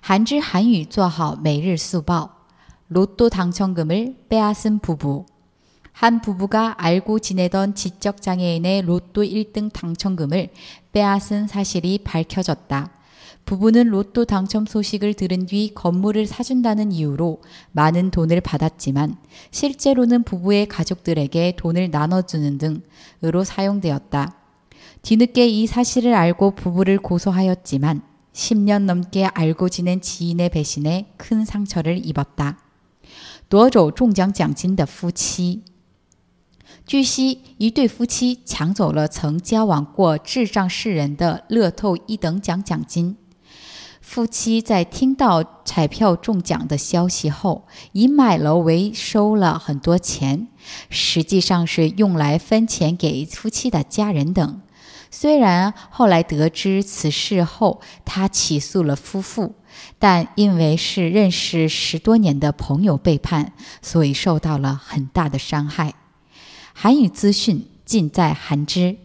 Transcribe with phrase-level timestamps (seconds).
[0.00, 2.36] 한지한유做好每日速报。
[2.88, 5.26] 로또당첨금을빼앗은부부
[5.92, 10.50] 한 부부가 알고 지내던 지적 장애인의 로또 1등 당첨금을
[10.92, 12.90] 빼앗은 사실이 밝혀졌다.
[13.46, 17.40] 부부는 로또 당첨 소식을 들은 뒤 건물을 사준다는 이유로
[17.72, 19.16] 많은 돈을 받았지만
[19.52, 24.34] 실제로는 부부의 가족들에게 돈을 나눠주는 등으로 사용되었다.
[25.02, 28.02] 뒤늦게 이 사실을 알고 부부를 고소하였지만
[28.32, 32.58] 10년 넘게 알고 지낸 지인의 배신에 큰 상처를 입었다.
[33.48, 35.62] 夺走中奖奖金的夫妻
[36.84, 43.16] 据悉，一对夫妻抢走了曾交往过智障世人的乐透一等奖奖金。
[44.00, 50.46] 夫妻在听到彩票中奖的消息后，以买楼为收了很多钱，
[50.90, 54.60] 实际上是用来分钱给夫妻的家人等。
[55.09, 59.55] 虽然后来得知此事后，他起诉了夫妇，
[59.99, 65.93] 但因为是认识十多年的朋友背叛，所以受到了很大的伤害。
[66.73, 68.97] 韩语资讯尽在韩知。